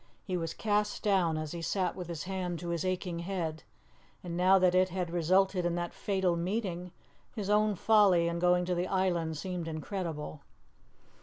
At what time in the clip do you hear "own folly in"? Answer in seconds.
7.51-8.39